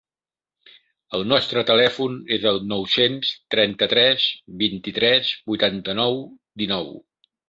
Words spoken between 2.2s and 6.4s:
és el nou-cents trenta-tres vint-i-tres vuitanta-nou